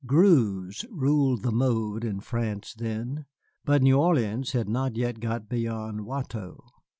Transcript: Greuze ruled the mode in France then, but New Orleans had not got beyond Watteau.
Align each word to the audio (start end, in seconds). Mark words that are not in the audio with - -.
Greuze 0.03 0.83
ruled 0.89 1.43
the 1.43 1.51
mode 1.51 2.03
in 2.03 2.21
France 2.21 2.73
then, 2.73 3.27
but 3.65 3.83
New 3.83 3.99
Orleans 3.99 4.53
had 4.53 4.67
not 4.67 4.93
got 5.19 5.47
beyond 5.47 6.07
Watteau. 6.07 6.59